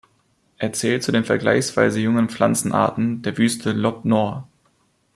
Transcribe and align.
Er 0.57 0.73
zählt 0.73 1.03
zu 1.03 1.11
den 1.11 1.25
vergleichsweise 1.25 1.99
jungen 1.99 2.27
Pflanzenarten 2.27 3.21
der 3.21 3.37
Wüste 3.37 3.71
Lop 3.71 4.03
Nor. 4.03 4.47